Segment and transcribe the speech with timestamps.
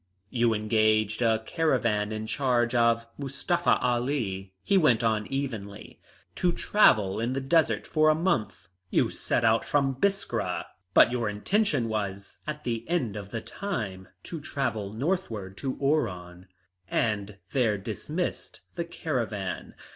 [0.31, 6.01] "You engaged a caravan in charge of Mustafa Ali," he went on evenly,
[6.37, 8.67] "to travel in the desert for a month.
[8.89, 14.07] You set out from Biskra, but your intention was at the end of the time
[14.23, 16.47] to travel northward to Oran
[16.89, 19.75] and there dismiss the caravan.